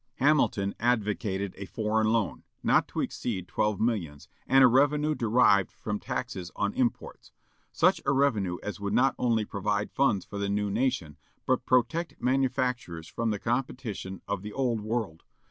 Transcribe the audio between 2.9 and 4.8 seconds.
exceed twelve millions, and a